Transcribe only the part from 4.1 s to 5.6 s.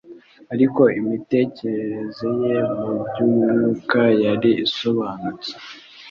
yari isobanutse